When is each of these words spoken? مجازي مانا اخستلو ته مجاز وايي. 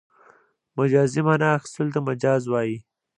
مجازي 0.77 1.21
مانا 1.27 1.47
اخستلو 1.57 1.93
ته 1.95 1.99
مجاز 2.09 2.43
وايي. 2.51 2.77